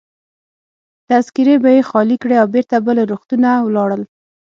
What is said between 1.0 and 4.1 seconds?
تذکیرې به يې خالي کړې او بیرته به له روغتونه ولاړل.